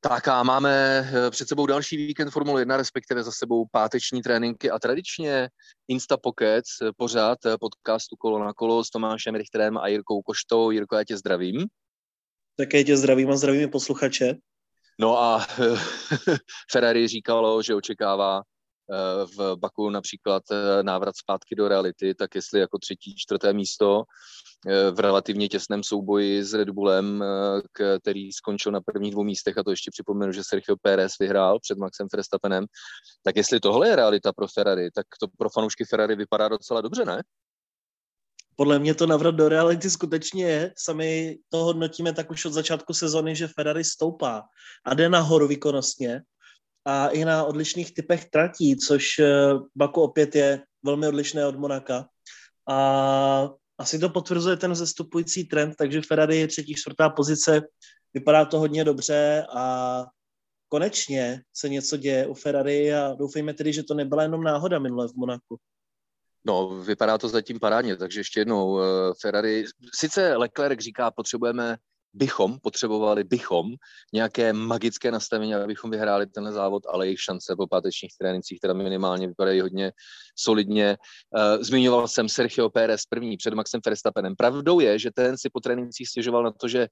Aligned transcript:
Tak 0.00 0.28
a 0.28 0.42
máme 0.42 0.72
eh, 1.26 1.30
před 1.30 1.48
sebou 1.48 1.66
další 1.66 1.96
víkend 1.96 2.30
Formule 2.30 2.60
1, 2.60 2.76
respektive 2.76 3.22
za 3.22 3.32
sebou 3.32 3.66
páteční 3.72 4.22
tréninky 4.22 4.70
a 4.70 4.78
tradičně 4.78 5.48
Insta 5.88 6.16
Pockets, 6.16 6.70
eh, 6.82 6.90
pořád 6.96 7.46
eh, 7.46 7.58
podcastu 7.60 8.16
Kolo 8.16 8.38
na 8.38 8.52
kolo 8.52 8.84
s 8.84 8.90
Tomášem 8.90 9.34
Richterem 9.34 9.78
a 9.78 9.88
Jirkou 9.88 10.22
Koštou. 10.22 10.70
Jirko, 10.70 10.96
já 10.96 11.04
tě 11.04 11.16
zdravím. 11.16 11.66
Také 12.56 12.84
tě 12.84 12.96
zdravím 12.96 13.30
a 13.30 13.36
zdravím 13.36 13.70
posluchače. 13.70 14.34
No 15.00 15.18
a 15.18 15.46
Ferrari 16.70 17.08
říkalo, 17.08 17.62
že 17.62 17.74
očekává 17.74 18.42
v 19.36 19.56
Baku 19.56 19.90
například 19.90 20.42
návrat 20.82 21.16
zpátky 21.16 21.54
do 21.54 21.68
reality, 21.68 22.14
tak 22.14 22.34
jestli 22.34 22.60
jako 22.60 22.78
třetí, 22.78 23.14
čtvrté 23.16 23.52
místo 23.52 24.04
Eh, 24.66 24.90
v 24.90 25.00
relativně 25.00 25.48
těsném 25.48 25.82
souboji 25.82 26.44
s 26.44 26.54
Red 26.54 26.70
Bullem, 26.70 27.22
eh, 27.22 27.98
který 28.00 28.32
skončil 28.32 28.72
na 28.72 28.80
prvních 28.80 29.12
dvou 29.12 29.24
místech, 29.24 29.58
a 29.58 29.62
to 29.62 29.70
ještě 29.70 29.90
připomenu, 29.90 30.32
že 30.32 30.44
Sergio 30.44 30.76
Pérez 30.82 31.12
vyhrál 31.20 31.60
před 31.60 31.78
Maxem 31.78 32.08
Verstappenem, 32.12 32.66
tak 33.22 33.36
jestli 33.36 33.60
tohle 33.60 33.88
je 33.88 33.96
realita 33.96 34.32
pro 34.32 34.46
Ferrari, 34.48 34.90
tak 34.90 35.06
to 35.20 35.26
pro 35.38 35.50
fanoušky 35.50 35.84
Ferrari 35.84 36.16
vypadá 36.16 36.48
docela 36.48 36.80
dobře, 36.80 37.04
ne? 37.04 37.22
Podle 38.56 38.78
mě 38.78 38.94
to 38.94 39.06
navrat 39.06 39.34
do 39.34 39.48
reality 39.48 39.90
skutečně 39.90 40.44
je. 40.44 40.72
Sami 40.76 41.38
to 41.48 41.58
hodnotíme 41.58 42.12
tak 42.12 42.30
už 42.30 42.44
od 42.44 42.52
začátku 42.52 42.94
sezony, 42.94 43.36
že 43.36 43.48
Ferrari 43.48 43.84
stoupá 43.84 44.42
a 44.84 44.94
jde 44.94 45.08
nahoru 45.08 45.48
výkonnostně 45.48 46.22
a 46.88 47.08
i 47.08 47.24
na 47.24 47.44
odlišných 47.44 47.94
typech 47.94 48.24
tratí, 48.30 48.76
což 48.76 49.18
eh, 49.18 49.28
Baku 49.76 50.00
opět 50.00 50.34
je 50.34 50.62
velmi 50.82 51.08
odlišné 51.08 51.46
od 51.46 51.58
Monaka. 51.58 52.08
A 52.68 53.50
asi 53.78 53.98
to 53.98 54.08
potvrzuje 54.08 54.56
ten 54.56 54.74
zestupující 54.74 55.44
trend, 55.44 55.74
takže 55.78 56.02
Ferrari 56.02 56.36
je 56.36 56.48
třetí, 56.48 56.74
čtvrtá 56.74 57.08
pozice, 57.08 57.62
vypadá 58.14 58.44
to 58.44 58.58
hodně 58.58 58.84
dobře 58.84 59.46
a 59.56 60.04
konečně 60.68 61.42
se 61.54 61.68
něco 61.68 61.96
děje 61.96 62.26
u 62.26 62.34
Ferrari 62.34 62.94
a 62.94 63.14
doufejme 63.14 63.54
tedy, 63.54 63.72
že 63.72 63.82
to 63.82 63.94
nebyla 63.94 64.22
jenom 64.22 64.42
náhoda 64.42 64.78
minule 64.78 65.08
v 65.08 65.14
Monaku. 65.14 65.56
No, 66.44 66.68
vypadá 66.68 67.18
to 67.18 67.28
zatím 67.28 67.58
parádně, 67.60 67.96
takže 67.96 68.20
ještě 68.20 68.40
jednou 68.40 68.80
eh, 68.80 68.84
Ferrari, 69.20 69.64
sice 69.94 70.36
Leclerc 70.36 70.80
říká, 70.80 71.10
potřebujeme 71.10 71.76
bychom, 72.14 72.58
potřebovali 72.58 73.24
bychom 73.24 73.66
nějaké 74.12 74.52
magické 74.52 75.10
nastavení, 75.10 75.54
abychom 75.54 75.90
vyhráli 75.90 76.26
tenhle 76.26 76.52
závod, 76.52 76.82
ale 76.86 77.06
jejich 77.06 77.20
šance 77.20 77.56
po 77.56 77.66
pátečních 77.66 78.12
trénincích 78.18 78.60
teda 78.60 78.74
minimálně 78.74 79.26
vypadají 79.26 79.60
hodně 79.60 79.92
solidně. 80.36 80.96
Uh, 81.36 81.62
zmiňoval 81.62 82.08
jsem 82.08 82.28
Sergio 82.28 82.70
Pérez 82.70 83.06
první 83.06 83.36
před 83.36 83.54
Maxem 83.54 83.80
Verstappenem. 83.86 84.36
Pravdou 84.36 84.80
je, 84.80 84.98
že 84.98 85.10
ten 85.14 85.38
si 85.38 85.50
po 85.50 85.60
trénincích 85.60 86.08
stěžoval 86.08 86.42
na 86.42 86.50
to, 86.50 86.68
že 86.68 86.88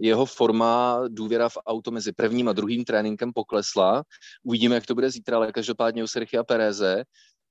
jeho 0.00 0.26
forma, 0.26 1.00
důvěra 1.08 1.48
v 1.48 1.58
auto 1.66 1.90
mezi 1.90 2.12
prvním 2.12 2.48
a 2.48 2.52
druhým 2.52 2.84
tréninkem 2.84 3.32
poklesla. 3.32 4.02
Uvidíme, 4.42 4.74
jak 4.74 4.86
to 4.86 4.94
bude 4.94 5.10
zítra, 5.10 5.36
ale 5.36 5.52
každopádně 5.52 6.04
u 6.04 6.06
Sergio 6.06 6.44
Pereze 6.44 7.04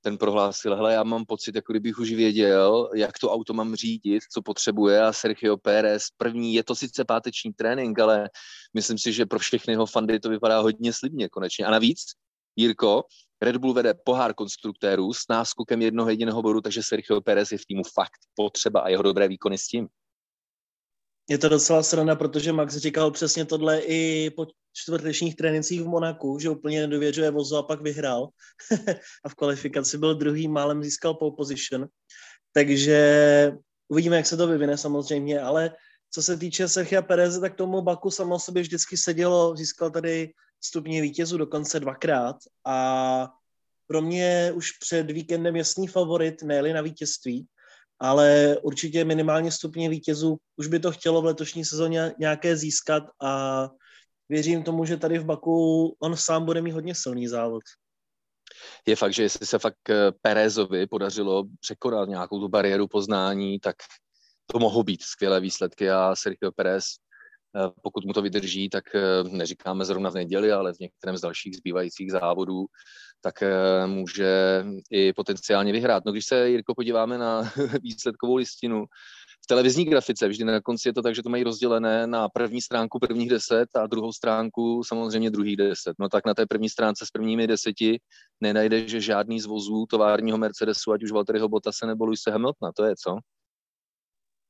ten 0.04 0.18
prohlásil, 0.18 0.76
hele, 0.76 0.94
já 0.94 1.04
mám 1.04 1.26
pocit, 1.26 1.56
jako 1.56 1.74
kdybych 1.74 2.00
už 2.00 2.14
věděl, 2.14 2.90
jak 2.96 3.20
to 3.20 3.32
auto 3.32 3.54
mám 3.54 3.76
řídit, 3.76 4.24
co 4.34 4.42
potřebuje 4.42 5.02
a 5.02 5.14
Sergio 5.14 5.58
Pérez 5.58 6.04
první, 6.18 6.54
je 6.54 6.64
to 6.64 6.76
sice 6.76 7.06
páteční 7.06 7.54
trénink, 7.54 8.00
ale 8.00 8.30
myslím 8.74 8.98
si, 8.98 9.14
že 9.14 9.26
pro 9.26 9.40
všechny 9.40 9.74
jeho 9.74 9.86
fandy 9.86 10.20
to 10.20 10.30
vypadá 10.30 10.60
hodně 10.60 10.94
slibně 10.94 11.30
konečně. 11.30 11.66
A 11.66 11.72
navíc, 11.72 12.00
Jirko, 12.56 13.04
Red 13.42 13.58
Bull 13.58 13.74
vede 13.74 13.94
pohár 14.06 14.34
konstruktérů 14.34 15.14
s 15.14 15.24
náskokem 15.30 15.82
jednoho 15.82 16.10
jediného 16.10 16.42
bodu, 16.42 16.62
takže 16.62 16.84
Sergio 16.84 17.22
Pérez 17.22 17.52
je 17.52 17.58
v 17.58 17.66
týmu 17.66 17.84
fakt 17.94 18.20
potřeba 18.36 18.80
a 18.80 18.90
jeho 18.90 19.04
dobré 19.04 19.28
výkony 19.28 19.58
s 19.58 19.68
tím. 19.68 19.88
Je 21.30 21.38
to 21.38 21.50
docela 21.50 21.84
sranda, 21.84 22.16
protože 22.16 22.52
Max 22.52 22.78
říkal 22.78 23.12
přesně 23.12 23.46
tohle 23.46 23.80
i 23.80 24.30
po 24.30 24.48
čtvrtečních 24.74 25.36
trénincích 25.36 25.82
v 25.82 25.88
Monaku, 25.88 26.40
že 26.40 26.50
úplně 26.50 26.82
nedověřuje 26.82 27.32
vozu 27.32 27.56
a 27.58 27.64
pak 27.64 27.82
vyhrál. 27.82 28.28
a 29.26 29.30
v 29.30 29.36
kvalifikaci 29.36 29.98
byl 29.98 30.16
druhý, 30.16 30.48
málem 30.48 30.84
získal 30.84 31.14
pole 31.14 31.32
position. 31.38 31.88
Takže 32.54 33.52
uvidíme, 33.88 34.18
jak 34.18 34.26
se 34.26 34.38
to 34.38 34.48
vyvine 34.48 34.78
samozřejmě, 34.78 35.42
ale 35.42 35.72
co 36.12 36.24
se 36.24 36.38
týče 36.38 36.68
Sergia 36.68 37.02
Pereze, 37.02 37.40
tak 37.40 37.56
tomu 37.56 37.82
Baku 37.82 38.12
samo 38.12 38.40
sobě 38.40 38.62
vždycky 38.62 38.98
sedělo, 38.98 39.56
získal 39.56 39.92
tady 39.92 40.34
stupně 40.64 41.02
vítězů 41.02 41.38
dokonce 41.38 41.80
dvakrát 41.80 42.36
a 42.66 43.30
pro 43.88 44.02
mě 44.02 44.52
už 44.56 44.72
před 44.72 45.12
víkendem 45.12 45.56
jasný 45.56 45.88
favorit, 45.88 46.44
ne 46.44 46.74
na 46.74 46.82
vítězství, 46.82 47.48
ale 48.04 48.58
určitě 48.62 49.06
minimálně 49.06 49.52
stupně 49.52 49.90
vítězů 49.90 50.38
už 50.58 50.68
by 50.68 50.80
to 50.80 50.92
chtělo 50.92 51.22
v 51.22 51.26
letošní 51.26 51.66
sezóně 51.66 52.14
nějaké 52.20 52.58
získat 52.58 53.04
a 53.22 53.70
věřím 54.30 54.64
tomu, 54.64 54.86
že 54.86 54.98
tady 54.98 55.20
v 55.20 55.26
Baku 55.26 55.88
on 56.00 56.16
sám 56.18 56.46
bude 56.46 56.62
mít 56.62 56.72
hodně 56.72 56.96
silný 56.96 57.28
závod. 57.28 57.64
Je 58.88 58.96
fakt, 58.96 59.14
že 59.14 59.24
jestli 59.24 59.46
se 59.46 59.60
fakt 59.60 59.90
eh, 59.90 60.12
Perezovi 60.22 60.88
podařilo 60.88 61.44
překonat 61.60 62.10
nějakou 62.10 62.40
tu 62.40 62.48
bariéru 62.48 62.88
poznání, 62.88 63.60
tak 63.60 63.76
to 64.46 64.60
mohou 64.60 64.84
být 64.84 65.02
skvělé 65.02 65.40
výsledky 65.40 65.90
a 65.90 66.16
Sergio 66.16 66.52
Perez, 66.52 66.84
eh, 66.86 67.72
pokud 67.84 68.06
mu 68.06 68.14
to 68.14 68.22
vydrží, 68.22 68.70
tak 68.70 68.96
eh, 68.96 69.24
neříkáme 69.24 69.86
zrovna 69.86 70.10
v 70.10 70.14
neděli, 70.14 70.52
ale 70.52 70.74
v 70.74 70.80
některém 70.80 71.18
z 71.18 71.22
dalších 71.22 71.56
zbývajících 71.56 72.12
závodů, 72.12 72.66
tak 73.24 73.44
může 73.86 74.64
i 74.92 75.14
potenciálně 75.14 75.72
vyhrát. 75.72 76.06
No 76.06 76.12
když 76.12 76.26
se, 76.26 76.50
Jirko, 76.50 76.76
podíváme 76.76 77.18
na 77.18 77.52
výsledkovou 77.82 78.36
listinu, 78.36 78.86
v 79.44 79.48
televizní 79.48 79.86
grafice 79.86 80.28
vždy 80.28 80.44
na 80.46 80.62
konci 80.62 80.90
je 80.90 80.94
to 80.94 81.02
tak, 81.02 81.16
že 81.16 81.24
to 81.24 81.30
mají 81.30 81.44
rozdělené 81.44 82.08
na 82.08 82.30
první 82.30 82.62
stránku 82.62 83.00
prvních 83.00 83.30
deset 83.30 83.70
a 83.76 83.88
druhou 83.88 84.14
stránku 84.14 84.84
samozřejmě 84.84 85.30
druhých 85.30 85.58
deset. 85.58 85.96
No 86.00 86.10
tak 86.10 86.26
na 86.26 86.34
té 86.34 86.46
první 86.46 86.70
stránce 86.70 87.06
s 87.06 87.12
prvními 87.12 87.48
deseti 87.48 88.00
nenajde, 88.42 88.88
že 88.88 89.02
žádný 89.02 89.40
z 89.40 89.46
vozů 89.46 89.86
továrního 89.86 90.38
Mercedesu, 90.38 90.92
ať 90.92 91.04
už 91.04 91.12
Valtteriho 91.12 91.50
Bottase 91.50 91.88
nebo 91.88 92.06
Luise 92.06 92.32
Hamiltona, 92.32 92.72
to 92.76 92.86
je 92.86 92.96
co? 92.96 93.18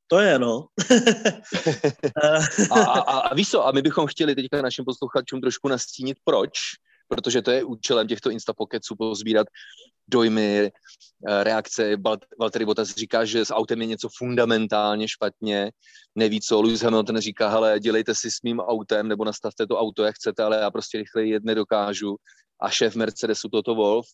To 0.07 0.19
je, 0.19 0.39
no. 0.39 0.65
a, 2.71 2.81
a, 2.81 3.19
a 3.19 3.33
víš 3.33 3.49
co, 3.49 3.67
a 3.67 3.71
my 3.71 3.81
bychom 3.81 4.07
chtěli 4.07 4.35
teďka 4.35 4.61
našim 4.61 4.85
posluchačům 4.85 5.41
trošku 5.41 5.67
nastínit, 5.67 6.17
proč, 6.23 6.59
protože 7.15 7.41
to 7.41 7.51
je 7.51 7.63
účelem 7.63 8.07
těchto 8.07 8.29
Instapocketsů 8.29 8.95
pozbírat 8.95 9.47
dojmy, 10.07 10.71
eh, 11.27 11.43
reakce. 11.43 11.97
Valtteri 12.39 12.65
Bottas 12.65 12.89
říká, 12.89 13.25
že 13.25 13.45
s 13.45 13.53
autem 13.53 13.81
je 13.81 13.87
něco 13.87 14.09
fundamentálně 14.17 15.07
špatně, 15.07 15.71
neví 16.15 16.41
co. 16.41 16.61
Lewis 16.61 16.81
Hamilton 16.81 17.17
říká, 17.17 17.49
hele, 17.49 17.79
dělejte 17.79 18.15
si 18.15 18.31
s 18.31 18.41
mým 18.43 18.59
autem 18.59 19.07
nebo 19.07 19.25
nastavte 19.25 19.67
to 19.67 19.79
auto, 19.79 20.03
jak 20.03 20.15
chcete, 20.15 20.43
ale 20.43 20.57
já 20.57 20.71
prostě 20.71 20.97
rychleji 20.97 21.31
jet 21.31 21.43
nedokážu. 21.43 22.15
A 22.61 22.69
šéf 22.69 22.95
Mercedesu 22.95 23.49
Toto 23.49 23.75
Wolf 23.75 24.05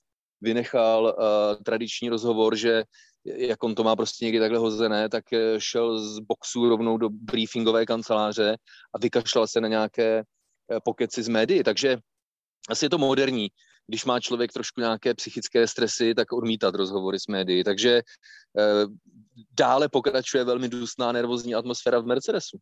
vynechal 0.41 1.03
uh, 1.03 1.63
tradiční 1.63 2.09
rozhovor, 2.09 2.55
že 2.55 2.83
jak 3.25 3.63
on 3.63 3.75
to 3.75 3.83
má 3.83 3.95
prostě 3.95 4.25
někdy 4.25 4.39
takhle 4.39 4.59
hozené, 4.59 5.09
tak 5.09 5.33
eh, 5.33 5.55
šel 5.57 5.99
z 5.99 6.19
boxu 6.19 6.69
rovnou 6.69 6.97
do 6.97 7.09
briefingové 7.09 7.85
kanceláře 7.85 8.57
a 8.95 8.99
vykašlal 8.99 9.47
se 9.47 9.61
na 9.61 9.67
nějaké 9.67 10.23
pokeci 10.83 11.23
z 11.23 11.27
médií. 11.27 11.63
Takže 11.63 11.97
asi 12.69 12.85
je 12.85 12.89
to 12.89 12.97
moderní 12.97 13.49
když 13.89 14.05
má 14.05 14.19
člověk 14.19 14.53
trošku 14.53 14.81
nějaké 14.81 15.13
psychické 15.13 15.67
stresy, 15.67 16.15
tak 16.15 16.31
odmítat 16.31 16.75
rozhovory 16.75 17.19
s 17.19 17.27
médií. 17.27 17.63
Takže 17.63 17.97
e, 17.97 18.03
dále 19.57 19.89
pokračuje 19.89 20.43
velmi 20.43 20.69
dusná 20.69 21.11
nervózní 21.11 21.55
atmosféra 21.55 21.99
v 21.99 22.05
Mercedesu. 22.05 22.57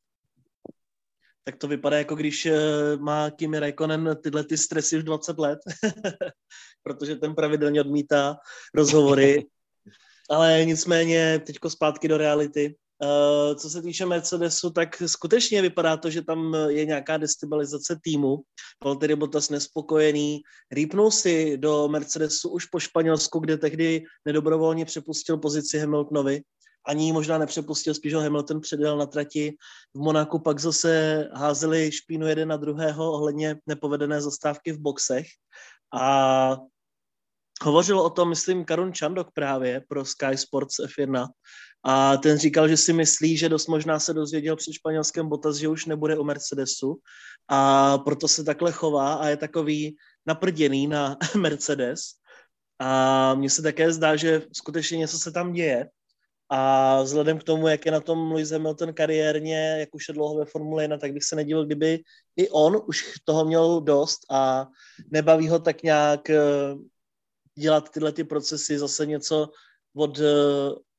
Tak 1.43 1.55
to 1.57 1.67
vypadá 1.67 1.97
jako 1.97 2.15
když 2.15 2.45
e, 2.45 2.57
má 2.97 3.29
Kimi 3.31 3.59
Raikkonen 3.59 4.17
tyhle 4.23 4.43
ty 4.43 4.57
stresy 4.57 4.97
už 4.97 5.03
20 5.03 5.39
let, 5.39 5.59
protože 6.83 7.15
ten 7.15 7.35
pravidelně 7.35 7.81
odmítá 7.81 8.35
rozhovory. 8.73 9.45
Ale 10.29 10.65
nicméně 10.65 11.39
teďko 11.39 11.69
zpátky 11.69 12.07
do 12.07 12.17
reality. 12.17 12.75
Uh, 13.03 13.55
co 13.55 13.69
se 13.69 13.81
týče 13.81 14.05
Mercedesu, 14.05 14.69
tak 14.69 15.03
skutečně 15.05 15.61
vypadá 15.61 15.97
to, 15.97 16.09
že 16.09 16.21
tam 16.21 16.57
je 16.67 16.85
nějaká 16.85 17.17
destabilizace 17.17 17.99
týmu. 18.01 18.37
Valtteri 18.83 19.15
Bottas 19.15 19.49
nespokojený, 19.49 20.41
rýpnul 20.71 21.11
si 21.11 21.57
do 21.57 21.87
Mercedesu 21.87 22.49
už 22.49 22.65
po 22.65 22.79
Španělsku, 22.79 23.39
kde 23.39 23.57
tehdy 23.57 24.03
nedobrovolně 24.25 24.85
přepustil 24.85 25.37
pozici 25.37 25.79
Hamiltonovi. 25.79 26.41
Ani 26.87 27.13
možná 27.13 27.37
nepřepustil, 27.37 27.93
spíš 27.93 28.13
ho 28.13 28.21
Hamilton 28.21 28.61
předjel 28.61 28.97
na 28.97 29.05
trati. 29.05 29.55
V 29.93 29.99
Monaku 29.99 30.39
pak 30.39 30.59
zase 30.59 31.23
házeli 31.33 31.91
špínu 31.91 32.27
jeden 32.27 32.47
na 32.47 32.57
druhého 32.57 33.11
ohledně 33.11 33.55
nepovedené 33.67 34.21
zastávky 34.21 34.71
v 34.71 34.79
boxech. 34.79 35.25
A 35.93 36.57
hovořil 37.61 37.99
o 37.99 38.09
tom, 38.09 38.29
myslím, 38.29 38.65
Karun 38.65 38.93
Čandok 38.93 39.27
právě 39.33 39.83
pro 39.87 40.05
Sky 40.05 40.37
Sports 40.37 40.79
F1, 40.79 41.27
a 41.83 42.17
ten 42.17 42.37
říkal, 42.37 42.67
že 42.67 42.77
si 42.77 42.93
myslí, 42.93 43.37
že 43.37 43.49
dost 43.49 43.67
možná 43.67 43.99
se 43.99 44.13
dozvěděl 44.13 44.55
před 44.55 44.73
španělském 44.73 45.29
Bottas, 45.29 45.55
že 45.55 45.67
už 45.67 45.85
nebude 45.85 46.17
u 46.17 46.23
Mercedesu 46.23 46.99
a 47.47 47.97
proto 47.97 48.27
se 48.27 48.43
takhle 48.43 48.71
chová 48.71 49.13
a 49.13 49.27
je 49.27 49.37
takový 49.37 49.95
naprděný 50.25 50.87
na 50.87 51.17
Mercedes. 51.37 52.01
A 52.79 53.35
mně 53.35 53.49
se 53.49 53.61
také 53.61 53.91
zdá, 53.91 54.15
že 54.15 54.41
skutečně 54.53 54.97
něco 54.97 55.17
se 55.17 55.31
tam 55.31 55.53
děje. 55.53 55.89
A 56.49 57.01
vzhledem 57.01 57.39
k 57.39 57.43
tomu, 57.43 57.67
jak 57.67 57.85
je 57.85 57.91
na 57.91 57.99
tom 57.99 58.31
Lewis 58.31 58.51
Hamilton 58.51 58.93
kariérně, 58.93 59.75
jak 59.79 59.95
už 59.95 60.07
je 60.07 60.13
dlouho 60.13 60.35
ve 60.35 60.45
Formule 60.45 60.83
1, 60.83 60.97
tak 60.97 61.13
bych 61.13 61.23
se 61.23 61.35
nedivil, 61.35 61.65
kdyby 61.65 61.99
i 62.35 62.49
on 62.49 62.81
už 62.87 63.13
toho 63.25 63.45
měl 63.45 63.81
dost 63.81 64.19
a 64.31 64.67
nebaví 65.11 65.49
ho 65.49 65.59
tak 65.59 65.83
nějak 65.83 66.29
eh, 66.29 66.39
dělat 67.57 67.89
tyhle 67.89 68.11
ty 68.11 68.23
procesy, 68.23 68.79
zase 68.79 69.05
něco 69.05 69.49
od 69.95 70.19
eh, 70.19 70.23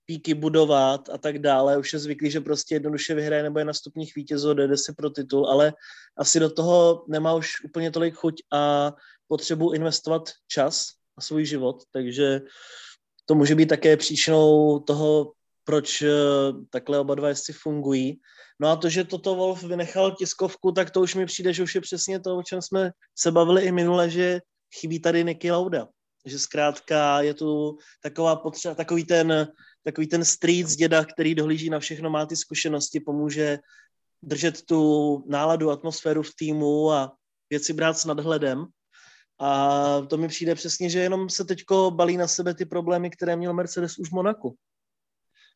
píky 0.06 0.34
budovat 0.34 1.08
a 1.08 1.18
tak 1.18 1.38
dále. 1.38 1.78
Už 1.78 1.92
je 1.92 1.98
zvyklý, 1.98 2.30
že 2.30 2.40
prostě 2.40 2.74
jednoduše 2.74 3.14
vyhraje 3.14 3.42
nebo 3.42 3.58
je 3.58 3.64
na 3.64 3.74
stupních 3.74 4.14
vítězů, 4.14 4.54
jde 4.54 4.76
si 4.76 4.94
pro 4.94 5.10
titul, 5.10 5.46
ale 5.46 5.72
asi 6.18 6.40
do 6.40 6.50
toho 6.50 7.04
nemá 7.08 7.34
už 7.34 7.64
úplně 7.64 7.90
tolik 7.90 8.14
chuť 8.14 8.34
a 8.52 8.92
potřebu 9.28 9.72
investovat 9.72 10.30
čas 10.48 10.86
a 11.16 11.20
svůj 11.20 11.44
život, 11.44 11.82
takže 11.92 12.40
to 13.26 13.34
může 13.34 13.54
být 13.54 13.66
také 13.66 13.96
příčinou 13.96 14.78
toho, 14.78 15.32
proč 15.64 16.02
eh, 16.02 16.08
takhle 16.70 16.98
oba 16.98 17.14
dva 17.14 17.28
jezdci 17.28 17.52
fungují. 17.52 18.20
No 18.60 18.68
a 18.68 18.76
to, 18.76 18.88
že 18.88 19.04
toto 19.04 19.34
Wolf 19.34 19.62
vynechal 19.62 20.16
tiskovku, 20.16 20.72
tak 20.72 20.90
to 20.90 21.00
už 21.00 21.14
mi 21.14 21.26
přijde, 21.26 21.52
že 21.52 21.62
už 21.62 21.74
je 21.74 21.80
přesně 21.80 22.20
to, 22.20 22.36
o 22.36 22.42
čem 22.42 22.62
jsme 22.62 22.90
se 23.18 23.32
bavili 23.32 23.62
i 23.62 23.72
minule, 23.72 24.10
že 24.10 24.40
chybí 24.80 25.00
tady 25.00 25.24
Niky 25.24 25.50
Lauda. 25.50 25.88
Že 26.28 26.38
zkrátka 26.38 27.20
je 27.20 27.34
tu 27.34 27.78
taková 28.02 28.36
potřeba, 28.36 28.74
takový 28.74 29.04
ten, 29.04 29.48
takový 29.84 30.06
ten 30.06 30.24
street 30.24 30.68
z 30.68 30.76
děda, 30.76 31.04
který 31.04 31.34
dohlíží 31.34 31.70
na 31.70 31.78
všechno, 31.78 32.10
má 32.10 32.26
ty 32.26 32.36
zkušenosti, 32.36 33.00
pomůže 33.00 33.58
držet 34.22 34.62
tu 34.62 35.24
náladu, 35.28 35.70
atmosféru 35.70 36.22
v 36.22 36.34
týmu 36.38 36.92
a 36.92 37.16
věci 37.50 37.72
brát 37.72 37.98
s 37.98 38.04
nadhledem. 38.04 38.66
A 39.40 40.00
to 40.00 40.16
mi 40.16 40.28
přijde 40.28 40.54
přesně, 40.54 40.90
že 40.90 40.98
jenom 40.98 41.30
se 41.30 41.44
teďko 41.44 41.90
balí 41.90 42.16
na 42.16 42.28
sebe 42.28 42.54
ty 42.54 42.64
problémy, 42.64 43.10
které 43.10 43.36
měl 43.36 43.52
Mercedes 43.52 43.98
už 43.98 44.08
v 44.08 44.12
Monaku 44.12 44.56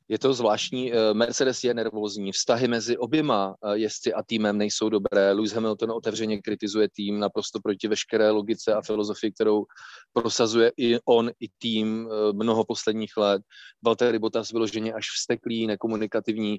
je 0.08 0.18
to 0.18 0.34
zvláštní. 0.34 0.92
Eh, 0.92 1.14
Mercedes 1.14 1.64
je 1.64 1.74
nervózní, 1.74 2.32
vztahy 2.32 2.68
mezi 2.68 2.98
oběma 2.98 3.54
eh, 3.64 3.78
jezdci 3.78 4.12
a 4.12 4.22
týmem 4.22 4.58
nejsou 4.58 4.88
dobré. 4.88 5.32
Lewis 5.32 5.52
Hamilton 5.52 5.90
otevřeně 5.90 6.42
kritizuje 6.42 6.88
tým 6.96 7.20
naprosto 7.20 7.60
proti 7.60 7.88
veškeré 7.88 8.30
logice 8.30 8.74
a 8.74 8.82
filozofii, 8.82 9.32
kterou 9.32 9.64
prosazuje 10.12 10.72
i 10.76 10.98
on, 11.04 11.30
i 11.40 11.48
tým 11.58 12.08
eh, 12.10 12.32
mnoho 12.32 12.64
posledních 12.64 13.16
let. 13.16 13.42
Valtteri 13.84 14.18
Bottas 14.18 14.52
vyloženě 14.52 14.92
až 14.92 15.04
vsteklý, 15.16 15.66
nekomunikativní. 15.66 16.58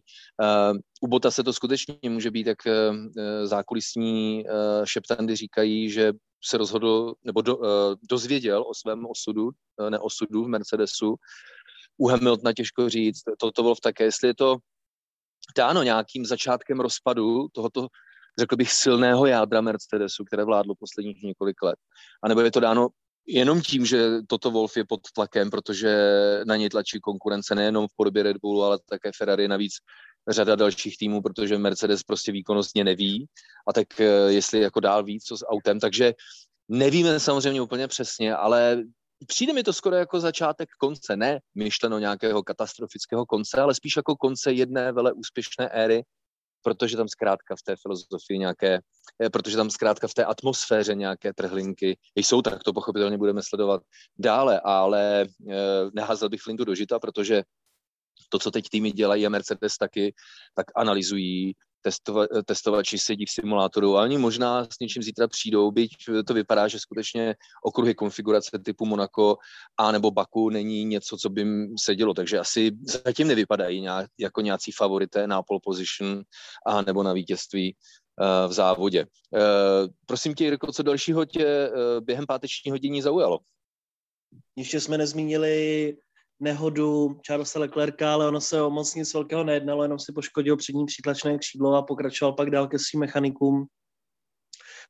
U 1.02 1.08
Bottas 1.08 1.36
se 1.36 1.44
to 1.44 1.54
skutečně 1.54 2.10
může 2.10 2.32
být, 2.32 2.48
jak 2.48 2.58
zákulisní 3.44 4.46
šeptandy 4.84 5.36
říkají, 5.36 5.90
že 5.90 6.14
se 6.46 6.58
rozhodl 6.58 7.14
nebo 7.24 7.42
do, 7.42 7.60
dozvěděl 8.10 8.62
o 8.68 8.74
svém 8.74 9.06
osudu, 9.06 9.50
neosudu 9.90 10.44
v 10.44 10.48
Mercedesu, 10.48 11.16
u 11.98 12.08
Hamiltona 12.08 12.54
těžko 12.54 12.90
říct, 12.90 13.22
to, 13.40 13.52
to 13.52 13.62
bylo 13.62 13.76
také, 13.76 14.04
jestli 14.04 14.28
je 14.28 14.36
to 14.36 14.58
dáno 15.58 15.84
nějakým 15.84 16.26
začátkem 16.26 16.80
rozpadu 16.80 17.48
tohoto, 17.52 17.88
řekl 18.40 18.56
bych, 18.56 18.72
silného 18.72 19.26
jádra 19.26 19.62
Mercedesu, 19.62 20.24
které 20.24 20.44
vládlo 20.44 20.76
posledních 20.80 21.24
několik 21.24 21.62
let. 21.62 21.76
A 22.24 22.28
nebo 22.28 22.42
je 22.42 22.52
to 22.52 22.60
dáno 22.60 22.88
jenom 23.28 23.62
tím, 23.62 23.86
že 23.86 24.10
toto 24.28 24.52
Wolf 24.52 24.78
je 24.78 24.86
pod 24.86 25.00
tlakem, 25.16 25.50
protože 25.50 25.98
na 26.48 26.56
něj 26.56 26.70
tlačí 26.70 27.00
konkurence 27.00 27.56
nejenom 27.56 27.88
v 27.88 27.96
podobě 27.96 28.24
Red 28.24 28.38
Bullu, 28.38 28.64
ale 28.64 28.80
také 28.90 29.12
Ferrari, 29.18 29.48
navíc 29.48 29.74
řada 30.30 30.56
dalších 30.56 30.98
týmů, 30.98 31.22
protože 31.22 31.58
Mercedes 31.58 32.04
prostě 32.04 32.32
výkonnostně 32.32 32.84
neví. 32.84 33.26
A 33.68 33.74
tak 33.74 34.00
eh, 34.00 34.06
jestli 34.28 34.60
jako 34.60 34.80
dál 34.80 35.04
víc 35.04 35.24
co 35.24 35.38
s 35.38 35.46
autem, 35.46 35.80
takže 35.80 36.14
nevíme 36.70 37.20
samozřejmě 37.20 37.62
úplně 37.62 37.88
přesně, 37.88 38.36
ale 38.36 38.84
přijde 39.28 39.54
mi 39.54 39.64
to 39.64 39.74
skoro 39.74 39.96
jako 39.96 40.20
začátek 40.20 40.70
konce, 40.80 41.16
ne 41.16 41.40
myšleno 41.56 42.00
nějakého 42.00 42.44
katastrofického 42.44 43.26
konce, 43.26 43.62
ale 43.62 43.76
spíš 43.76 43.96
jako 43.96 44.16
konce 44.16 44.52
jedné 44.52 44.92
vele 44.92 45.14
úspěšné 45.14 45.70
éry, 45.70 46.04
protože 46.62 46.98
tam 46.98 47.08
zkrátka 47.08 47.56
v 47.56 47.62
té 47.62 47.76
filozofii 47.82 48.40
nějaké, 48.40 48.80
eh, 49.24 49.30
protože 49.30 49.58
tam 49.58 49.70
zkrátka 49.70 50.08
v 50.08 50.14
té 50.14 50.26
atmosféře 50.26 50.96
nějaké 50.96 51.34
trhlinky 51.34 51.98
jsou, 52.16 52.42
tak 52.42 52.64
to 52.64 52.74
pochopitelně 52.74 53.18
budeme 53.18 53.42
sledovat 53.44 53.82
dále, 54.18 54.60
ale 54.60 55.22
eh, 55.22 55.56
neházel 55.94 56.30
bych 56.30 56.42
flintu 56.42 56.66
do 56.66 56.76
žita, 56.76 57.00
protože 57.00 57.44
to, 58.30 58.40
co 58.40 58.52
teď 58.52 58.70
týmy 58.70 58.92
dělají 58.92 59.26
a 59.26 59.30
Mercedes 59.30 59.78
taky, 59.78 60.14
tak 60.56 60.66
analyzují 60.76 61.54
testova, 61.84 62.28
testovači 62.46 62.98
sedí 62.98 63.26
v 63.26 63.32
simulátoru 63.32 63.98
a 63.98 64.04
oni 64.04 64.18
možná 64.18 64.66
s 64.66 64.80
něčím 64.82 65.04
zítra 65.04 65.28
přijdou, 65.28 65.72
byť 65.72 65.92
to 66.28 66.34
vypadá, 66.34 66.68
že 66.68 66.80
skutečně 66.80 67.36
okruhy 67.64 67.96
konfigurace 67.96 68.60
typu 68.66 68.86
Monaco 68.86 69.38
a 69.78 69.92
nebo 69.92 70.12
Baku 70.12 70.50
není 70.50 70.86
něco, 70.86 71.18
co 71.18 71.30
by 71.30 71.46
sedělo, 71.80 72.14
takže 72.14 72.40
asi 72.40 72.72
zatím 73.06 73.28
nevypadají 73.28 73.82
nějak, 73.82 74.10
jako 74.20 74.42
nějací 74.42 74.72
favorité 74.72 75.28
na 75.28 75.44
pole 75.44 75.60
position 75.64 76.24
a 76.66 76.82
nebo 76.82 77.04
na 77.04 77.14
vítězství 77.14 77.76
uh, 77.76 78.50
v 78.50 78.54
závodě. 78.54 79.06
Uh, 79.06 79.40
prosím 80.06 80.34
tě, 80.34 80.44
Jirko, 80.44 80.72
co 80.72 80.84
dalšího 80.84 81.26
tě 81.26 81.72
během 82.00 82.26
pátečního 82.26 82.78
dění 82.78 83.02
zaujalo? 83.02 83.40
Ještě 84.56 84.80
jsme 84.80 84.98
nezmínili 84.98 85.98
nehodu 86.44 87.20
Charlesa 87.28 87.60
Leclerca, 87.60 88.14
ale 88.14 88.28
ono 88.28 88.42
se 88.42 88.62
o 88.62 88.70
moc 88.70 88.96
nic 88.96 89.14
velkého 89.14 89.44
nejednalo, 89.44 89.84
jenom 89.84 90.00
si 90.00 90.14
poškodil 90.14 90.58
přední 90.58 90.86
přítlačné 90.86 91.38
křídlo 91.38 91.76
a 91.76 91.82
pokračoval 91.82 92.34
pak 92.34 92.50
dál 92.50 92.68
ke 92.68 92.80
svým 92.80 93.00
mechanikům. 93.00 93.66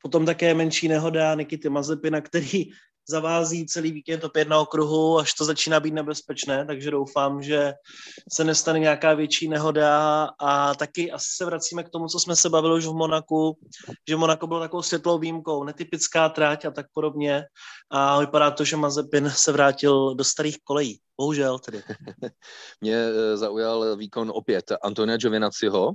Potom 0.01 0.25
také 0.25 0.53
menší 0.53 0.88
nehoda 0.88 1.35
Nikity 1.35 1.69
Mazepina, 1.69 2.21
který 2.21 2.65
zavází 3.09 3.65
celý 3.65 3.91
víkend 3.91 4.23
opět 4.23 4.47
na 4.47 4.59
okruhu, 4.59 5.19
až 5.19 5.33
to 5.33 5.45
začíná 5.45 5.79
být 5.79 5.94
nebezpečné, 5.94 6.65
takže 6.65 6.91
doufám, 6.91 7.44
že 7.44 7.73
se 8.33 8.44
nestane 8.44 8.79
nějaká 8.79 9.13
větší 9.13 9.50
nehoda 9.50 10.29
a 10.39 10.75
taky 10.75 11.11
asi 11.11 11.27
se 11.35 11.45
vracíme 11.45 11.83
k 11.83 11.89
tomu, 11.89 12.07
co 12.07 12.19
jsme 12.19 12.35
se 12.35 12.50
bavili 12.50 12.77
už 12.77 12.85
v 12.85 12.94
Monaku, 12.94 13.57
že 14.09 14.15
Monako 14.15 14.47
bylo 14.47 14.59
takovou 14.59 14.83
světlou 14.83 15.19
výjimkou, 15.19 15.63
netypická 15.63 16.29
tráť 16.29 16.65
a 16.65 16.71
tak 16.71 16.85
podobně 16.94 17.44
a 17.91 18.19
vypadá 18.19 18.51
to, 18.51 18.65
že 18.65 18.77
Mazepin 18.77 19.29
se 19.29 19.51
vrátil 19.51 20.15
do 20.15 20.23
starých 20.23 20.57
kolejí. 20.63 20.99
Bohužel 21.17 21.59
tedy. 21.59 21.83
Mě 22.81 22.95
eh, 22.95 23.38
zaujal 23.38 23.97
výkon 23.97 24.31
opět 24.35 24.71
Antonia 24.83 25.17
Giovinazziho, 25.17 25.91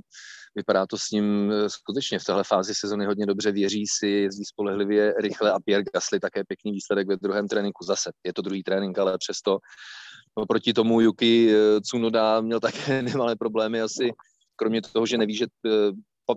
Vypadá 0.55 0.85
to 0.85 0.97
s 0.97 1.11
ním 1.11 1.51
eh, 1.51 1.69
skutečně 1.69 2.19
v 2.19 2.23
téhle 2.23 2.43
fázi 2.43 2.75
sezony 2.75 3.05
hodně 3.05 3.25
dobře, 3.25 3.51
věří 3.51 3.83
si, 3.99 4.07
jezdí 4.07 4.45
spolehlivě, 4.45 5.13
rychle 5.19 5.51
a 5.51 5.59
Pierre 5.59 5.83
Gasly 5.93 6.19
také 6.19 6.43
pěkný 6.47 6.71
výsledek 6.71 7.07
ve 7.07 7.17
druhém 7.17 7.47
tréninku 7.47 7.85
zase. 7.85 8.11
Je 8.25 8.33
to 8.33 8.41
druhý 8.41 8.63
trénink, 8.63 8.97
ale 8.97 9.17
přesto 9.17 9.57
proti 10.47 10.73
tomu 10.73 11.01
Yuki 11.01 11.53
eh, 11.53 11.81
Tsunoda 11.81 12.41
měl 12.41 12.59
také 12.59 13.01
nemalé 13.01 13.35
problémy 13.35 13.81
asi, 13.81 14.11
kromě 14.55 14.81
toho, 14.81 15.05
že 15.05 15.17
neví, 15.17 15.35
že 15.35 15.45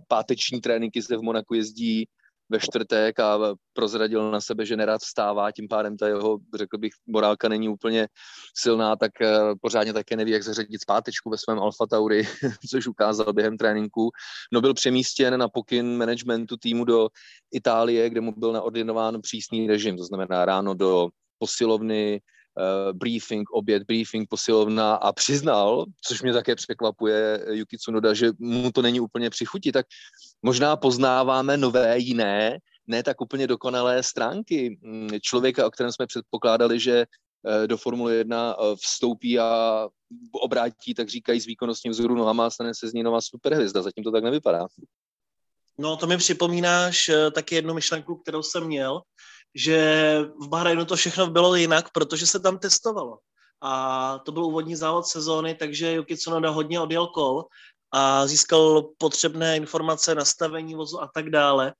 páteční 0.08 0.60
tréninky 0.60 1.02
zde 1.02 1.16
v 1.16 1.22
Monaku 1.22 1.54
jezdí 1.54 2.06
ve 2.52 2.60
čtvrtek 2.60 3.20
a 3.20 3.38
prozradil 3.72 4.30
na 4.30 4.40
sebe, 4.40 4.66
že 4.66 4.76
nerad 4.76 5.00
vstává, 5.00 5.52
tím 5.52 5.68
pádem 5.68 5.96
ta 5.96 6.08
jeho, 6.08 6.38
řekl 6.54 6.78
bych, 6.78 6.92
morálka 7.06 7.48
není 7.48 7.68
úplně 7.68 8.08
silná, 8.56 8.96
tak 8.96 9.20
eh, 9.20 9.38
pořádně 9.60 9.92
také 9.92 10.16
neví, 10.16 10.30
jak 10.30 10.42
zařadit 10.42 10.82
zpátečku 10.82 11.30
ve 11.30 11.38
svém 11.38 11.58
Alfa 11.58 11.86
Tauri, 11.86 12.22
což 12.70 12.86
ukázal 12.86 13.32
během 13.32 13.56
tréninku. 13.56 14.10
No 14.52 14.60
byl 14.60 14.74
přemístěn 14.74 15.38
na 15.38 15.48
pokyn 15.48 15.96
managementu 15.96 16.56
týmu 16.56 16.84
do 16.84 17.08
Itálie, 17.52 18.10
kde 18.10 18.20
mu 18.20 18.32
byl 18.36 18.52
naordinován 18.52 19.20
přísný 19.20 19.66
režim, 19.66 19.96
to 19.96 20.04
znamená 20.04 20.44
ráno 20.44 20.74
do 20.74 21.08
posilovny, 21.38 22.20
uh, 22.56 22.98
briefing, 22.98 23.50
oběd, 23.50 23.82
briefing, 23.82 24.28
posilovna 24.28 24.94
a 24.94 25.12
přiznal, 25.12 25.84
což 26.04 26.22
mě 26.22 26.32
také 26.32 26.54
překvapuje 26.54 27.44
Yuki 27.50 27.78
Tsunoda, 27.78 28.14
že 28.14 28.30
mu 28.38 28.72
to 28.72 28.82
není 28.82 29.00
úplně 29.00 29.30
přichutí, 29.30 29.72
tak 29.72 29.86
možná 30.42 30.76
poznáváme 30.76 31.56
nové, 31.56 31.98
jiné, 31.98 32.58
ne 32.86 33.02
tak 33.02 33.20
úplně 33.20 33.46
dokonalé 33.46 34.02
stránky 34.02 34.78
mm, 34.82 35.08
člověka, 35.20 35.66
o 35.66 35.70
kterém 35.70 35.92
jsme 35.92 36.06
předpokládali, 36.06 36.80
že 36.80 37.06
eh, 37.46 37.66
do 37.66 37.76
Formule 37.76 38.14
1 38.14 38.56
eh, 38.58 38.76
vstoupí 38.76 39.38
a 39.38 39.88
obrátí, 40.32 40.94
tak 40.94 41.08
říkají, 41.08 41.40
z 41.40 41.46
výkonnostním 41.46 41.90
vzoru 41.90 42.14
nohama 42.14 42.46
a 42.46 42.50
stane 42.50 42.72
se 42.74 42.88
z 42.88 42.92
ní 42.92 43.02
nová 43.02 43.20
superhvězda. 43.20 43.82
Zatím 43.82 44.04
to 44.04 44.12
tak 44.12 44.24
nevypadá. 44.24 44.66
No, 45.78 45.96
to 45.96 46.06
mi 46.06 46.16
připomínáš 46.16 47.10
taky 47.34 47.54
jednu 47.54 47.74
myšlenku, 47.74 48.16
kterou 48.16 48.42
jsem 48.42 48.64
měl, 48.64 49.00
že 49.54 50.18
v 50.40 50.48
Bahrajnu 50.48 50.84
to 50.84 50.96
všechno 50.96 51.26
bylo 51.26 51.54
jinak, 51.54 51.90
protože 51.92 52.26
se 52.26 52.40
tam 52.40 52.58
testovalo. 52.58 53.18
A 53.62 54.18
to 54.18 54.32
byl 54.32 54.44
úvodní 54.44 54.76
závod 54.76 55.06
sezóny, 55.06 55.54
takže 55.54 55.92
Yuki 55.92 56.16
Tsunoda 56.16 56.50
hodně 56.50 56.80
odjel 56.80 57.06
kol 57.06 57.44
a 57.92 58.26
získal 58.26 58.82
potřebné 58.98 59.56
informace, 59.56 60.14
nastavení 60.14 60.74
vozu 60.74 61.02
a 61.02 61.10
tak 61.14 61.30
dále. 61.30 61.74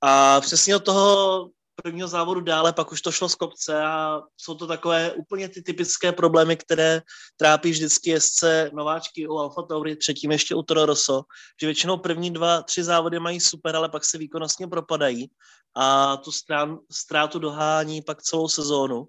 A 0.00 0.40
přesně 0.40 0.76
od 0.76 0.84
toho 0.84 1.48
prvního 1.82 2.08
závodu 2.08 2.40
dále, 2.40 2.72
pak 2.72 2.92
už 2.92 3.02
to 3.02 3.12
šlo 3.12 3.28
z 3.28 3.34
kopce 3.34 3.82
a 3.82 4.20
jsou 4.36 4.54
to 4.54 4.66
takové 4.66 5.12
úplně 5.12 5.48
ty 5.48 5.62
typické 5.62 6.12
problémy, 6.12 6.56
které 6.56 7.02
trápí 7.36 7.70
vždycky 7.70 8.10
jezdce 8.10 8.70
nováčky 8.74 9.28
u 9.28 9.38
Alfa 9.38 9.62
Tauri, 9.62 9.96
třetím 9.96 10.30
ještě 10.30 10.54
u 10.54 10.62
Toro 10.62 10.86
Rosso, 10.86 11.22
že 11.60 11.66
většinou 11.66 11.96
první 11.96 12.30
dva, 12.30 12.62
tři 12.62 12.84
závody 12.84 13.20
mají 13.20 13.40
super, 13.40 13.76
ale 13.76 13.88
pak 13.88 14.04
se 14.04 14.18
výkonnostně 14.18 14.66
propadají 14.66 15.30
a 15.76 16.16
tu 16.16 16.32
strán, 16.32 16.78
ztrátu 16.92 17.38
dohání 17.38 18.02
pak 18.02 18.22
celou 18.22 18.48
sezónu. 18.48 19.06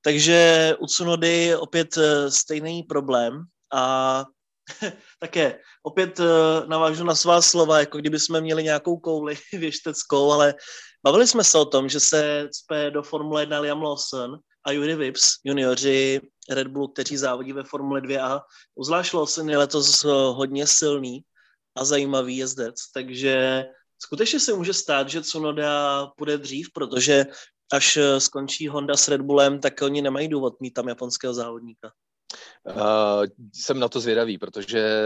Takže 0.00 0.74
u 0.78 0.86
Tsunody 0.86 1.56
opět 1.56 1.96
eh, 1.96 2.30
stejný 2.30 2.82
problém 2.82 3.44
a 3.72 4.24
také 5.20 5.60
opět 5.82 6.20
navážu 6.66 7.04
na 7.04 7.14
svá 7.14 7.42
slova, 7.42 7.80
jako 7.80 7.98
kdyby 7.98 8.20
jsme 8.20 8.40
měli 8.40 8.64
nějakou 8.64 8.96
kouli 8.96 9.38
věšteckou, 9.52 10.32
ale 10.32 10.54
bavili 11.04 11.26
jsme 11.26 11.44
se 11.44 11.58
o 11.58 11.64
tom, 11.64 11.88
že 11.88 12.00
se 12.00 12.48
cpe 12.52 12.90
do 12.90 13.02
Formule 13.02 13.42
1 13.42 13.60
Liam 13.60 13.82
Lawson 13.82 14.38
a 14.66 14.72
Yuri 14.72 14.96
Vips, 14.96 15.30
junioři 15.44 16.20
Red 16.50 16.68
Bull, 16.68 16.88
kteří 16.88 17.16
závodí 17.16 17.52
ve 17.52 17.64
Formule 17.64 18.00
2 18.00 18.26
a 18.26 18.40
uzvlášť 18.74 19.14
Lawson 19.14 19.50
je 19.50 19.58
letos 19.58 20.04
hodně 20.04 20.66
silný 20.66 21.20
a 21.76 21.84
zajímavý 21.84 22.36
jezdec, 22.36 22.74
takže 22.94 23.64
skutečně 23.98 24.40
se 24.40 24.54
může 24.54 24.74
stát, 24.74 25.08
že 25.08 25.20
Tsunoda 25.20 26.06
půjde 26.16 26.38
dřív, 26.38 26.68
protože 26.74 27.26
až 27.72 27.98
skončí 28.18 28.68
Honda 28.68 28.96
s 28.96 29.08
Red 29.08 29.20
Bullem, 29.20 29.60
tak 29.60 29.82
oni 29.82 30.02
nemají 30.02 30.28
důvod 30.28 30.60
mít 30.60 30.70
tam 30.70 30.88
japonského 30.88 31.34
závodníka. 31.34 31.92
Uh, 32.66 33.24
jsem 33.54 33.78
na 33.78 33.88
to 33.88 34.00
zvědavý, 34.00 34.38
protože 34.38 35.00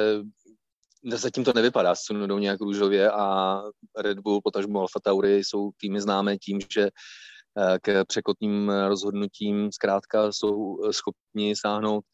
zatím 1.04 1.44
to 1.44 1.52
nevypadá 1.52 1.94
s 1.94 2.00
Tsunodou 2.00 2.38
nějak 2.38 2.60
růžově 2.60 3.10
a 3.10 3.58
Red 3.98 4.18
Bull, 4.18 4.40
potažmo 4.44 4.80
Alfa 4.80 5.00
Tauri 5.00 5.38
jsou 5.38 5.70
týmy 5.76 6.00
známé 6.00 6.38
tím, 6.38 6.58
že 6.74 6.82
eh, 6.82 7.78
k 7.82 8.04
překotným 8.04 8.72
rozhodnutím 8.88 9.72
zkrátka 9.72 10.32
jsou 10.32 10.78
schopni 10.90 11.56
sáhnout 11.56 12.04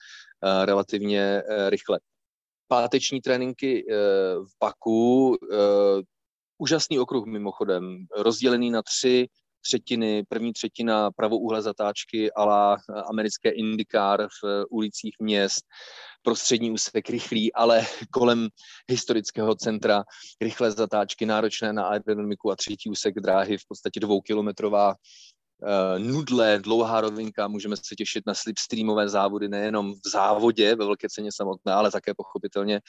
eh, 0.44 0.66
relativně 0.66 1.42
rychle. 1.68 2.00
Páteční 2.70 3.20
tréninky 3.20 3.84
v 4.44 4.50
Baku, 4.60 5.36
úžasný 6.58 6.98
okruh 6.98 7.26
mimochodem, 7.26 8.06
rozdělený 8.16 8.70
na 8.70 8.82
tři 8.82 9.28
třetiny, 9.60 10.24
první 10.28 10.52
třetina 10.52 11.10
pravouhle 11.10 11.62
zatáčky 11.62 12.32
ala 12.32 12.76
americké 13.10 13.50
IndyCar 13.50 14.28
v 14.42 14.64
ulicích 14.70 15.14
měst, 15.20 15.64
prostřední 16.22 16.70
úsek 16.70 17.10
rychlý, 17.10 17.52
ale 17.52 17.86
kolem 18.10 18.48
historického 18.88 19.54
centra 19.54 20.04
rychlé 20.40 20.70
zatáčky, 20.70 21.26
náročné 21.26 21.72
na 21.72 21.86
aerodynamiku 21.86 22.50
a 22.50 22.56
třetí 22.56 22.90
úsek 22.90 23.14
dráhy, 23.14 23.58
v 23.58 23.68
podstatě 23.68 24.00
dvoukilometrová 24.00 24.88
uh, 24.90 25.98
nudle, 25.98 26.58
dlouhá 26.58 27.00
rovinka, 27.00 27.48
můžeme 27.48 27.76
se 27.76 27.94
těšit 27.94 28.26
na 28.26 28.34
slipstreamové 28.34 29.08
závody 29.08 29.48
nejenom 29.48 29.94
v 29.94 30.10
závodě 30.10 30.74
ve 30.74 30.84
velké 30.84 31.08
ceně 31.08 31.30
samotné, 31.32 31.72
ale 31.72 31.90
také 31.90 32.14
pochopitelně 32.14 32.80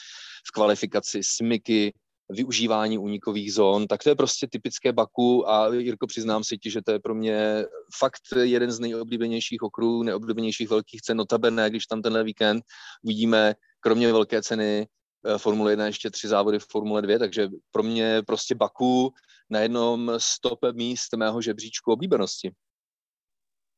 v 0.47 0.51
kvalifikaci 0.51 1.21
smyky, 1.23 1.93
využívání 2.29 2.97
unikových 2.97 3.53
zón, 3.53 3.87
tak 3.87 4.03
to 4.03 4.09
je 4.09 4.15
prostě 4.15 4.47
typické 4.51 4.93
Baku 4.93 5.49
a 5.49 5.73
Jirko, 5.73 6.07
přiznám 6.07 6.43
si 6.43 6.57
ti, 6.57 6.71
že 6.71 6.81
to 6.81 6.91
je 6.91 6.99
pro 6.99 7.15
mě 7.15 7.65
fakt 7.99 8.21
jeden 8.41 8.71
z 8.71 8.79
nejoblíbenějších 8.79 9.63
okruhů, 9.63 10.03
nejoblíbenějších 10.03 10.69
velkých 10.69 11.01
cen, 11.01 11.17
notabene, 11.17 11.69
když 11.69 11.85
tam 11.85 12.01
tenhle 12.01 12.23
víkend 12.23 12.63
uvidíme, 13.03 13.53
kromě 13.79 14.11
velké 14.11 14.41
ceny 14.41 14.87
eh, 15.25 15.37
Formule 15.37 15.71
1 15.71 15.85
ještě 15.85 16.09
tři 16.09 16.27
závody 16.27 16.59
v 16.59 16.65
Formule 16.71 17.01
2, 17.01 17.19
takže 17.19 17.47
pro 17.71 17.83
mě 17.83 18.21
prostě 18.27 18.55
Baku 18.55 19.13
na 19.49 19.59
jednom 19.59 20.11
stop 20.17 20.59
míst 20.73 21.13
mého 21.15 21.41
žebříčku 21.41 21.91
oblíbenosti. 21.91 22.51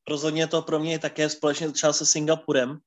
Rozhodně 0.09 0.47
to 0.47 0.61
pro 0.61 0.79
mě 0.79 0.91
je 0.91 0.99
také 0.99 1.29
společně 1.29 1.71
třeba 1.71 1.93
se 1.93 2.05
Singapurem, 2.05 2.77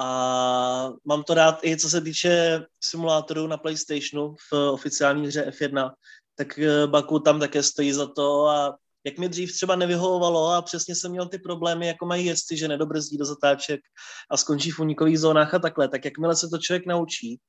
a 0.00 0.92
mám 1.04 1.22
to 1.22 1.34
rád 1.34 1.64
i 1.64 1.76
co 1.76 1.90
se 1.90 2.00
týče 2.00 2.62
simulátorů 2.80 3.46
na 3.46 3.56
PlayStationu 3.56 4.34
v 4.52 4.70
oficiální 4.72 5.26
hře 5.26 5.50
F1, 5.50 5.90
tak 6.36 6.58
eh, 6.58 6.86
Baku 6.86 7.18
tam 7.18 7.40
také 7.40 7.62
stojí 7.62 7.92
za 7.92 8.06
to 8.06 8.46
a 8.46 8.76
jak 9.04 9.18
mi 9.18 9.28
dřív 9.28 9.52
třeba 9.52 9.76
nevyhovovalo 9.76 10.48
a 10.48 10.62
přesně 10.62 10.96
jsem 10.96 11.10
měl 11.10 11.28
ty 11.28 11.38
problémy, 11.38 11.86
jako 11.86 12.06
mají 12.06 12.26
jezdci, 12.26 12.56
že 12.56 12.68
nedobrzdí 12.68 13.18
do 13.18 13.24
zatáček 13.24 13.80
a 14.30 14.36
skončí 14.36 14.70
v 14.70 14.80
unikových 14.80 15.18
zónách 15.18 15.54
a 15.54 15.58
takhle, 15.58 15.88
tak 15.88 16.04
jakmile 16.04 16.36
se 16.36 16.48
to 16.48 16.58
člověk 16.58 16.86
naučí, 16.86 17.40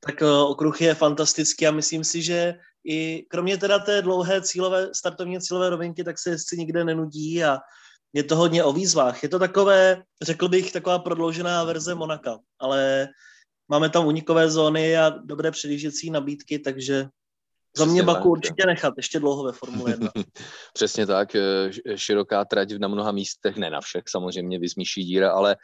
tak 0.00 0.22
eh, 0.22 0.30
okruh 0.30 0.80
je 0.80 0.94
fantastický 0.94 1.66
a 1.66 1.70
myslím 1.70 2.04
si, 2.04 2.22
že 2.22 2.54
i 2.84 3.26
kromě 3.30 3.58
teda 3.58 3.78
té 3.78 4.02
dlouhé 4.02 4.42
cílové, 4.42 4.88
startovně 4.94 5.40
cílové 5.40 5.70
rovinky, 5.70 6.04
tak 6.04 6.18
se 6.18 6.30
jezdci 6.30 6.56
nikde 6.56 6.84
nenudí 6.84 7.44
a 7.44 7.58
je 8.12 8.22
to 8.22 8.36
hodně 8.36 8.64
o 8.64 8.72
výzvách. 8.72 9.22
Je 9.22 9.28
to 9.28 9.38
takové, 9.38 10.02
řekl 10.22 10.48
bych, 10.48 10.72
taková 10.72 10.98
prodloužená 10.98 11.64
verze 11.64 11.94
Monaka, 11.94 12.38
ale 12.58 13.08
máme 13.68 13.88
tam 13.88 14.06
unikové 14.06 14.50
zóny 14.50 14.98
a 14.98 15.10
dobré 15.10 15.50
předjížděcí 15.50 16.10
nabídky, 16.10 16.58
takže 16.58 17.08
za 17.76 17.84
mě 17.84 18.02
Baku 18.02 18.18
tak, 18.18 18.26
určitě 18.26 18.66
nechat, 18.66 18.94
ještě 18.96 19.20
dlouho 19.20 19.44
ve 19.44 19.52
Formule 19.52 19.90
1. 19.90 20.10
Přesně 20.74 21.06
tak, 21.06 21.34
eh, 21.34 21.70
široká 21.96 22.44
trať 22.44 22.72
na 22.72 22.88
mnoha 22.88 23.12
místech, 23.12 23.56
ne 23.56 23.70
na 23.70 23.80
všech, 23.80 24.04
samozřejmě 24.08 24.58
vyzmíší 24.58 25.04
díra, 25.04 25.32
ale 25.32 25.56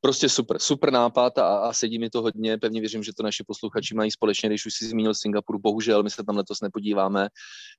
prostě 0.00 0.28
super, 0.28 0.58
super 0.58 0.92
nápad 0.92 1.38
a, 1.38 1.58
a 1.58 1.72
sedí 1.72 1.98
mi 1.98 2.10
to 2.10 2.22
hodně. 2.22 2.58
Pevně 2.58 2.80
věřím, 2.80 3.02
že 3.02 3.12
to 3.16 3.22
naši 3.22 3.44
posluchači 3.46 3.94
mají 3.94 4.10
společně, 4.10 4.48
když 4.48 4.66
už 4.66 4.74
si 4.74 4.84
zmínil 4.86 5.14
Singapur. 5.14 5.58
Bohužel 5.58 6.02
my 6.02 6.10
se 6.10 6.24
tam 6.24 6.36
letos 6.36 6.60
nepodíváme, 6.60 7.28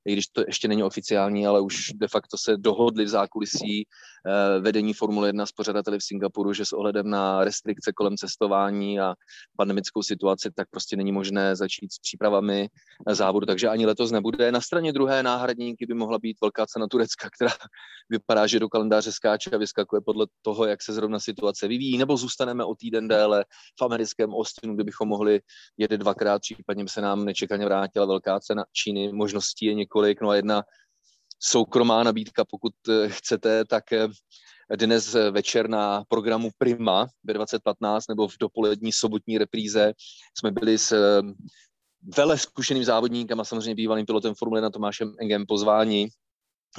i 0.06 0.14
když 0.14 0.28
to 0.28 0.44
ještě 0.48 0.68
není 0.68 0.84
oficiální, 0.84 1.48
ale 1.48 1.62
už 1.62 1.92
de 1.96 2.08
facto 2.08 2.38
se 2.38 2.58
dohodli 2.58 3.06
v 3.06 3.08
zákulisí 3.08 3.84
eh, 3.84 4.60
vedení 4.60 4.94
Formule 4.94 5.28
1 5.28 5.46
s 5.46 5.52
pořadateli 5.52 6.00
v 6.00 6.04
Singapuru, 6.04 6.54
že 6.54 6.66
s 6.66 6.74
ohledem 6.74 7.10
na 7.10 7.44
restrikce 7.44 7.92
kolem 7.94 8.18
cestování 8.18 9.00
a 9.00 9.14
pandemickou 9.58 10.04
situaci, 10.04 10.50
tak 10.56 10.68
prostě 10.70 10.96
není 10.96 11.12
možné 11.12 11.56
začít 11.56 11.94
s 11.94 12.00
přípravami 12.00 12.68
závodu, 13.10 13.46
takže 13.46 13.68
ani 13.68 13.86
letos 13.86 14.12
nebude. 14.12 14.52
Na 14.52 14.62
straně 14.62 14.94
druhé 14.94 15.24
náhradníky 15.24 15.86
by 15.86 15.94
mohla 15.94 16.20
být 16.20 16.38
velká 16.42 16.66
cena 16.66 16.88
Turecka, 16.88 17.30
která 17.36 17.52
vypadá, 18.10 18.48
že 18.48 18.60
do 18.60 18.70
kalendáře 18.70 19.12
skáče 19.12 19.50
a 19.50 19.58
vyskakuje 19.58 20.02
podle 20.06 20.28
toho, 20.42 20.66
jak 20.66 20.82
se 20.82 20.94
zrovna 20.94 21.20
situace 21.20 21.68
vyvíjí, 21.68 21.98
nebo 21.98 22.11
zůstaneme 22.18 22.66
o 22.66 22.76
týden 22.76 23.08
déle 23.08 23.46
v 23.80 23.84
americkém 23.84 24.34
Austinu, 24.34 24.76
kde 24.76 24.84
bychom 24.84 25.08
mohli 25.08 25.40
jet 25.78 25.92
dvakrát, 25.92 26.42
případně 26.42 26.86
se 26.88 27.02
nám 27.02 27.26
nečekaně 27.26 27.66
vrátila 27.66 28.06
velká 28.06 28.40
cena 28.40 28.66
Číny. 28.74 29.14
Možností 29.14 29.66
je 29.66 29.74
několik, 29.74 30.22
no 30.22 30.30
a 30.30 30.36
jedna 30.36 30.64
soukromá 31.40 32.04
nabídka, 32.04 32.46
pokud 32.46 32.74
eh, 32.90 33.10
chcete, 33.10 33.66
tak 33.66 33.94
eh, 33.94 34.08
dnes 34.76 35.16
večer 35.32 35.70
na 35.70 36.04
programu 36.08 36.50
Prima 36.58 37.08
ve 37.24 37.34
2015 37.34 38.08
nebo 38.08 38.28
v 38.28 38.38
dopolední 38.40 38.92
sobotní 38.92 39.38
repríze 39.38 39.94
jsme 40.38 40.52
byli 40.52 40.78
s 40.78 40.92
eh, 40.92 41.22
vele 42.18 42.38
zkušeným 42.38 42.84
závodníkem 42.84 43.40
a 43.40 43.46
samozřejmě 43.46 43.76
bývalým 43.76 44.06
pilotem 44.06 44.36
Formule 44.36 44.62
na 44.62 44.70
Tomášem 44.70 45.14
Engem 45.20 45.46
pozvání 45.46 46.08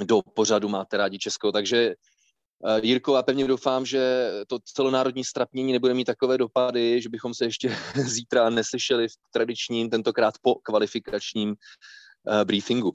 do 0.03 0.21
pořadu 0.21 0.69
Máte 0.69 0.97
rádi 0.97 1.19
Česko, 1.19 1.51
takže 1.51 1.95
Jirko, 2.81 3.15
a 3.15 3.23
pevně 3.23 3.47
doufám, 3.47 3.85
že 3.85 4.31
to 4.47 4.59
celonárodní 4.65 5.23
strapnění 5.23 5.73
nebude 5.73 5.93
mít 5.93 6.05
takové 6.05 6.37
dopady, 6.37 7.01
že 7.01 7.09
bychom 7.09 7.33
se 7.33 7.45
ještě 7.45 7.75
zítra 7.95 8.49
neslyšeli 8.49 9.07
v 9.07 9.13
tradičním, 9.31 9.89
tentokrát 9.89 10.33
po 10.41 10.55
kvalifikačním 10.55 11.49
uh, 11.49 12.43
briefingu. 12.43 12.93